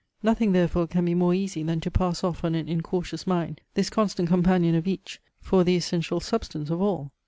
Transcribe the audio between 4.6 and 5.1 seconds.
of